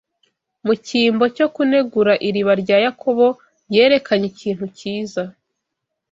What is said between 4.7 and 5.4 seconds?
cyiza.